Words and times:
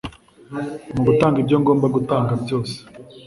mugutanga 0.95 1.37
ibyo 1.43 1.57
ngomba 1.61 1.85
gutanga 1.95 2.31
byose. 2.43 2.75